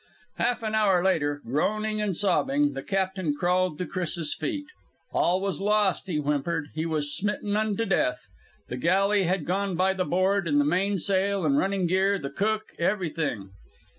[0.37, 4.65] Half an hour later, groaning and sobbing, the captain crawled to Chris's feet.
[5.13, 6.69] All was lost, he whimpered.
[6.73, 8.27] He was smitten unto death.
[8.67, 13.51] The galley had gone by the board, the mainsail and running gear, the cook, everything!